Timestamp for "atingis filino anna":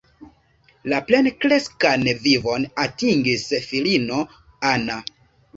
2.87-4.99